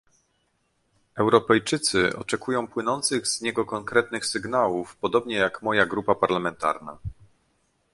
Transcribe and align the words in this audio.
Europejczycy 1.17 2.17
oczekują 2.17 2.67
płynących 2.67 3.27
z 3.27 3.41
niego 3.41 3.65
konkretnych 3.65 4.25
sygnałów, 4.25 4.95
podobnie 4.95 5.35
jak 5.35 5.61
moja 5.61 5.85
grupa 5.85 6.15
parlamentarna 6.15 6.97